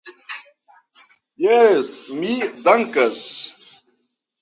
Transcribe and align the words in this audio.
Jes, 1.47 1.93
mi 2.19 2.33
dankas. 2.67 3.25